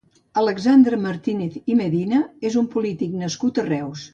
[0.43, 4.09] Alexandre Martínez i Medina és un polític nascut a Reus.